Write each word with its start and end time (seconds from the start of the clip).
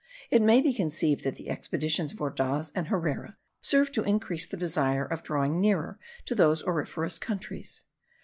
It 0.31 0.41
may 0.41 0.61
be 0.61 0.73
conceived 0.73 1.23
that 1.25 1.35
the 1.35 1.47
expeditions 1.51 2.11
of 2.11 2.19
Ordaz 2.21 2.71
and 2.73 2.87
Herrera 2.87 3.37
served 3.61 3.93
to 3.93 4.03
increase 4.03 4.47
the 4.47 4.57
desire 4.57 5.05
of 5.05 5.21
drawing 5.21 5.61
nearer 5.61 5.99
to 6.25 6.33
those 6.33 6.63
auriferous 6.63 7.19
countries. 7.19 7.85